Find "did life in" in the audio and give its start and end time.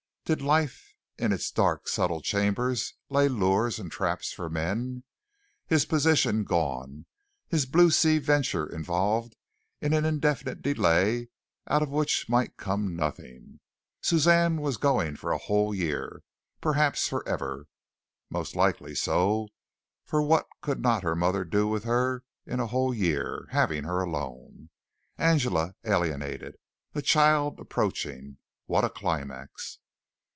0.23-1.33